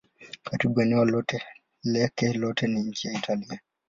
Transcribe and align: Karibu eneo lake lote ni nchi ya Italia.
Karibu 0.43 0.81
eneo 0.81 1.23
lake 1.85 2.33
lote 2.33 2.67
ni 2.67 2.79
nchi 2.83 3.07
ya 3.07 3.13
Italia. 3.13 3.59